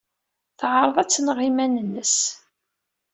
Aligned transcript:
Teɛreḍ 0.59 0.97
ad 0.97 1.09
tenɣ 1.09 1.37
iman-nnes. 1.49 2.15